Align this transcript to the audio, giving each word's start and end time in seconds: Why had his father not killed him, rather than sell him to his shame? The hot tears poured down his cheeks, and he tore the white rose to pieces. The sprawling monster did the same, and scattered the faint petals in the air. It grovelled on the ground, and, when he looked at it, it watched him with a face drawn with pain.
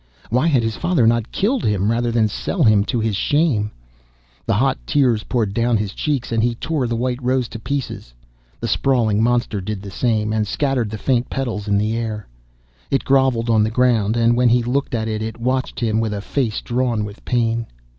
Why 0.31 0.47
had 0.47 0.63
his 0.63 0.75
father 0.77 1.05
not 1.05 1.31
killed 1.31 1.63
him, 1.63 1.91
rather 1.91 2.11
than 2.11 2.27
sell 2.27 2.63
him 2.63 2.83
to 2.85 2.99
his 2.99 3.15
shame? 3.15 3.69
The 4.47 4.55
hot 4.55 4.79
tears 4.87 5.25
poured 5.25 5.53
down 5.53 5.77
his 5.77 5.93
cheeks, 5.93 6.31
and 6.31 6.41
he 6.41 6.55
tore 6.55 6.87
the 6.87 6.95
white 6.95 7.21
rose 7.21 7.47
to 7.49 7.59
pieces. 7.59 8.11
The 8.59 8.67
sprawling 8.67 9.21
monster 9.21 9.61
did 9.61 9.83
the 9.83 9.91
same, 9.91 10.33
and 10.33 10.47
scattered 10.47 10.89
the 10.89 10.97
faint 10.97 11.29
petals 11.29 11.67
in 11.67 11.77
the 11.77 11.95
air. 11.95 12.27
It 12.89 13.05
grovelled 13.05 13.51
on 13.51 13.63
the 13.63 13.69
ground, 13.69 14.17
and, 14.17 14.35
when 14.35 14.49
he 14.49 14.63
looked 14.63 14.95
at 14.95 15.07
it, 15.07 15.21
it 15.21 15.39
watched 15.39 15.79
him 15.79 15.99
with 15.99 16.15
a 16.15 16.21
face 16.21 16.61
drawn 16.61 17.05
with 17.05 17.23
pain. 17.23 17.67